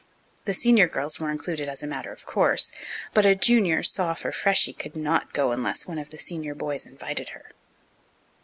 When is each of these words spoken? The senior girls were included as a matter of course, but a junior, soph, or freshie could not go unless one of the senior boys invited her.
The 0.45 0.55
senior 0.55 0.87
girls 0.87 1.19
were 1.19 1.29
included 1.29 1.69
as 1.69 1.83
a 1.83 1.85
matter 1.87 2.11
of 2.11 2.25
course, 2.25 2.71
but 3.13 3.23
a 3.23 3.35
junior, 3.35 3.83
soph, 3.83 4.25
or 4.25 4.31
freshie 4.31 4.73
could 4.73 4.95
not 4.95 5.31
go 5.31 5.51
unless 5.51 5.85
one 5.85 5.99
of 5.99 6.09
the 6.09 6.17
senior 6.17 6.55
boys 6.55 6.87
invited 6.87 7.29
her. 7.37 7.51